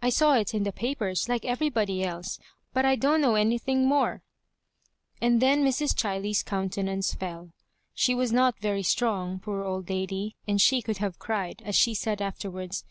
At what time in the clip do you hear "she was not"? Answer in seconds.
7.92-8.60